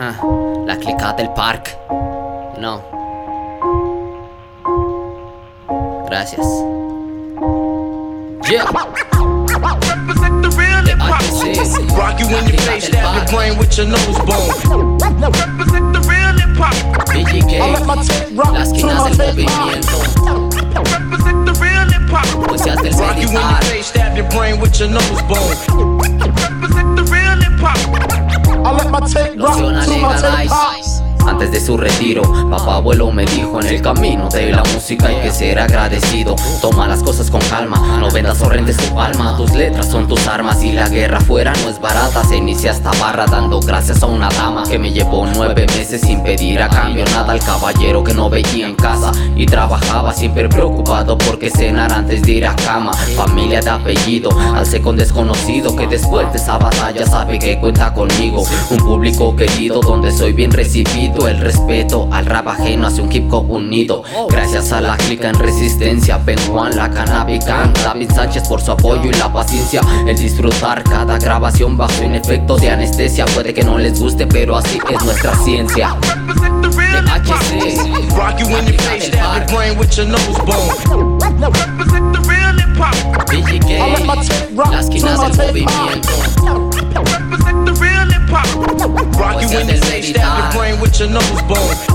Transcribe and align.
uh, 0.00 0.64
la 0.66 0.76
clica 0.76 1.12
del 1.12 1.30
parque. 1.30 1.76
No. 2.58 2.82
Gracias. 6.08 6.46
Yeah. 8.50 8.64
Represent 9.88 10.42
the 10.42 10.50
real 10.56 10.82
hip 10.84 10.98
hop. 10.98 11.22
Rock 11.96 12.20
you 12.20 12.26
in 12.26 12.46
your 12.48 12.58
face, 12.62 12.86
stab 12.86 13.16
your 13.16 13.26
brain 13.32 13.58
with 13.58 13.76
your 13.76 13.86
nose 13.86 14.18
bone. 14.26 14.98
Represent 14.98 15.92
the 15.92 16.00
real 16.08 16.32
hip 16.36 16.56
hop. 16.58 16.74
BGK. 17.08 17.52
Las 18.52 18.72
quinas 18.72 19.16
del 19.16 19.34
movimiento. 19.34 19.96
Represent 20.92 21.46
the 21.46 21.52
real 21.60 21.86
hip 21.88 22.10
hop. 22.10 22.26
Rock 23.00 23.16
you 23.18 23.28
in 23.28 23.34
your 23.34 23.62
face, 23.62 23.86
stab 23.86 24.16
your 24.16 24.28
brain 24.30 24.60
with 24.60 24.78
your 24.78 24.90
nose 24.90 25.22
bone. 25.22 25.91
Su 31.62 31.76
retiro, 31.76 32.22
papá 32.50 32.76
abuelo 32.76 33.12
me 33.12 33.24
dijo 33.24 33.60
en 33.60 33.68
el 33.68 33.80
camino 33.80 34.28
de 34.28 34.50
la 34.50 34.64
música 34.74 35.06
hay 35.06 35.20
que 35.20 35.30
ser 35.30 35.60
agradecido. 35.60 36.34
Toma 36.60 36.88
las 36.88 37.02
cosas 37.04 37.30
con 37.30 37.40
calma, 37.42 37.98
no 38.00 38.10
vendas 38.10 38.40
horrendes 38.42 38.76
tu 38.76 38.98
alma. 38.98 39.36
Tus 39.36 39.52
letras 39.54 39.88
son 39.88 40.08
tus 40.08 40.26
armas 40.26 40.62
y 40.64 40.72
la 40.72 40.88
guerra 40.88 41.20
fuera 41.20 41.52
no 41.62 41.68
es 41.68 41.80
barata. 41.80 42.24
Se 42.24 42.36
inicia 42.36 42.72
esta 42.72 42.90
barra 43.00 43.26
dando 43.26 43.60
gracias 43.60 44.02
a 44.02 44.06
una 44.06 44.28
dama 44.30 44.64
que 44.64 44.76
me 44.78 44.90
llevó 44.90 45.24
nueve 45.26 45.66
meses 45.68 46.00
sin 46.00 46.22
pedir 46.24 46.60
a 46.60 46.68
cambio 46.68 47.04
nada 47.04 47.32
al 47.32 47.40
caballero 47.40 48.02
que 48.02 48.12
no 48.12 48.28
veía 48.28 48.66
en 48.66 48.74
casa 48.74 49.12
y 49.36 49.46
trabajaba 49.46 50.12
siempre 50.12 50.48
preocupado 50.48 51.16
porque 51.16 51.48
cenar 51.48 51.92
antes 51.92 52.22
de 52.22 52.32
ir 52.32 52.46
a 52.46 52.56
cama. 52.56 52.92
Familia 53.14 53.60
de 53.60 53.70
apellido, 53.70 54.30
alce 54.54 54.82
con 54.82 54.96
desconocido 54.96 55.76
que 55.76 55.86
después 55.86 56.30
de 56.32 56.38
esa 56.38 56.58
batalla 56.58 57.06
sabe 57.06 57.38
que 57.38 57.60
cuenta 57.60 57.94
conmigo. 57.94 58.42
Un 58.70 58.78
público 58.78 59.36
querido 59.36 59.80
donde 59.80 60.10
soy 60.10 60.32
bien 60.32 60.50
recibido. 60.50 61.28
El 61.28 61.51
respeto 61.52 62.08
al 62.10 62.24
rap 62.26 62.48
ajeno 62.48 62.86
hace 62.86 63.02
un 63.02 63.12
hip 63.12 63.32
hop 63.32 63.50
unido. 63.50 64.02
Gracias 64.30 64.72
a 64.72 64.80
la 64.80 64.96
clica 64.96 65.28
en 65.28 65.38
resistencia, 65.38 66.18
Ben 66.18 66.38
Juan, 66.48 66.74
la 66.76 66.90
canábica, 66.90 67.70
David 67.84 68.10
Sánchez 68.10 68.48
por 68.48 68.60
su 68.60 68.72
apoyo 68.72 69.10
y 69.10 69.12
la 69.12 69.30
paciencia. 69.30 69.82
El 70.06 70.16
disfrutar 70.16 70.82
cada 70.82 71.18
grabación 71.18 71.76
bajo 71.76 72.04
un 72.04 72.14
efecto 72.14 72.56
de 72.56 72.70
anestesia. 72.70 73.26
Puede 73.26 73.52
que 73.52 73.62
no 73.62 73.78
les 73.78 74.00
guste, 74.00 74.26
pero 74.26 74.56
así 74.56 74.78
es 74.90 75.04
nuestra 75.04 75.34
ciencia. 75.36 75.94
Represent 76.00 76.62
the 76.62 76.68
real 76.70 77.04
hip 77.04 77.28
hop. 77.28 77.42
HC. 77.42 78.16
Rock 78.16 78.40
you 78.40 78.56
in 78.56 78.66
your 78.66 78.80
face, 78.82 79.08
stab 79.08 79.36
your 79.36 79.58
brain 79.58 79.78
with 79.78 79.96
your 79.96 80.06
nose 80.06 80.38
bone. 80.46 81.91
Face, 90.52 90.62
stab 90.62 90.74
your 90.74 90.78
brain 90.78 90.80
with 90.80 90.98
your 91.00 91.08
nose 91.08 91.42
bone. 91.42 91.91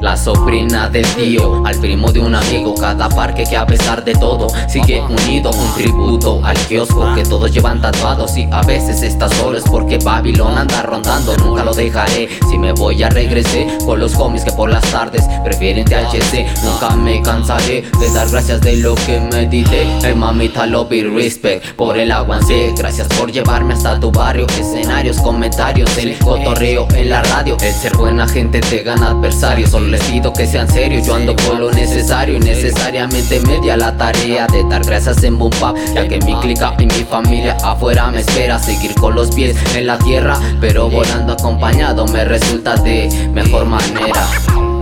La 0.00 0.16
sobrina 0.16 0.88
del 0.88 1.06
tío, 1.14 1.64
al 1.66 1.78
primo 1.78 2.10
de 2.10 2.20
un 2.20 2.34
amigo, 2.34 2.74
cada 2.74 3.08
parque 3.08 3.44
que 3.44 3.56
a 3.56 3.66
pesar 3.66 4.02
de 4.02 4.14
todo 4.14 4.48
sigue 4.68 5.00
unido. 5.00 5.50
Un 5.50 5.74
tributo 5.74 6.40
al 6.42 6.56
kiosco 6.66 7.14
que 7.14 7.22
todos 7.22 7.52
llevan 7.52 7.82
tatuados 7.82 8.36
y 8.36 8.48
a 8.50 8.62
veces 8.62 9.02
está 9.02 9.28
solo 9.28 9.58
es 9.58 9.64
porque 9.64 9.98
Babilón 9.98 10.56
anda 10.56 10.82
rondando. 10.82 11.36
Nunca 11.36 11.64
lo 11.64 11.74
dejaré 11.74 12.28
si 12.48 12.56
me 12.56 12.72
voy 12.72 13.02
a 13.02 13.10
regresé 13.10 13.66
con 13.84 14.00
los 14.00 14.14
homies 14.14 14.44
que 14.44 14.52
por 14.52 14.70
las 14.70 14.84
tardes 14.90 15.24
prefieren 15.44 15.84
THC. 15.84 16.46
Nunca 16.64 16.96
me 16.96 17.20
cansaré 17.20 17.82
de 18.00 18.10
dar 18.14 18.28
gracias 18.30 18.60
de 18.62 18.76
lo 18.78 18.94
que 18.94 19.20
medité. 19.20 19.86
Hey 20.02 20.14
mamita, 20.14 20.66
love 20.66 20.92
y 20.92 21.02
respect 21.02 21.74
por 21.76 21.98
el 21.98 22.10
aguance. 22.10 22.72
Gracias 22.76 23.06
por 23.08 23.30
llevarme 23.30 23.74
hasta 23.74 24.00
tu 24.00 24.10
barrio. 24.10 24.46
Escenarios, 24.58 25.18
comentarios, 25.18 25.96
el 25.98 26.18
cotorreo 26.18 26.88
en 26.94 27.10
la 27.10 27.22
radio. 27.22 27.56
El 27.60 27.74
ser 27.74 27.96
buena 27.96 28.26
gente 28.26 28.45
te 28.48 28.82
gana 28.82 29.10
adversarios. 29.10 29.70
Solo 29.70 29.88
les 29.88 30.02
pido 30.04 30.32
que 30.32 30.46
sean 30.46 30.68
serios. 30.68 31.06
Yo 31.06 31.14
ando 31.14 31.34
con 31.36 31.60
lo 31.60 31.70
necesario 31.70 32.36
y 32.36 32.40
necesariamente 32.40 33.40
media 33.40 33.76
la 33.76 33.96
tarea 33.96 34.46
de 34.46 34.64
dar 34.68 34.84
gracias 34.84 35.22
en 35.24 35.38
boom 35.38 35.52
bap, 35.60 35.76
Ya 35.94 36.06
que 36.08 36.18
mi 36.20 36.34
clica 36.40 36.74
y 36.78 36.86
mi 36.86 37.04
familia 37.04 37.56
afuera 37.64 38.10
me 38.10 38.20
espera. 38.20 38.58
Seguir 38.58 38.94
con 38.94 39.14
los 39.14 39.30
pies 39.34 39.56
en 39.74 39.86
la 39.86 39.98
tierra, 39.98 40.38
pero 40.60 40.88
volando 40.88 41.32
acompañado 41.32 42.06
me 42.06 42.24
resulta 42.24 42.76
de 42.76 43.30
mejor 43.32 43.66
manera. 43.66 44.28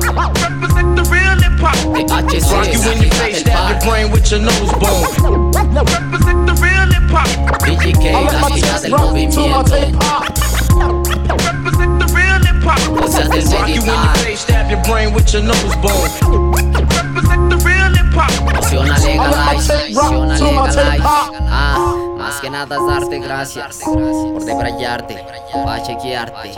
Represent 0.00 0.96
the 0.96 1.02
real 1.10 1.36
hip 1.38 1.60
hop. 1.60 1.75
HC, 1.94 2.52
Rock 2.52 2.72
you 2.72 2.92
in 2.92 3.02
your 3.02 3.12
face, 3.14 3.41
stab 3.41 3.70
your 3.70 3.91
brain 3.91 4.12
with 4.12 4.31
your 4.31 4.41
nose 4.41 4.72
bone. 4.78 6.41
you 13.86 14.24
face, 14.24 14.40
stab 14.40 14.70
your 14.70 14.82
brain 14.82 15.12
with 15.14 15.32
your 15.32 15.42
nose 15.42 15.76
bone. 15.82 16.10
Represent 16.88 17.50
the 17.50 17.56
real 17.64 17.92
hip 17.94 18.12
hop. 18.14 18.30
Opción 18.58 18.88
legalize. 18.88 19.70
Ah, 21.50 21.94
más 22.18 22.40
que 22.40 22.50
nada 22.50 22.76
es 22.76 22.86
darte 22.86 23.18
gracias 23.18 23.80
por 23.84 24.44
debrayarte, 24.44 25.24
pa' 25.52 25.82
chequearte. 25.82 26.50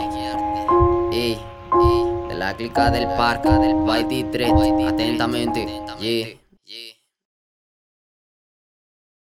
Ey, 1.11 1.39
de 2.29 2.35
la 2.35 2.53
clica 2.55 2.89
del 2.91 3.07
parque, 3.17 3.49
del 3.49 3.75
Whitey 3.75 4.23
Thread, 4.31 4.87
atentamente, 4.87 5.65
yeah. 5.99 6.46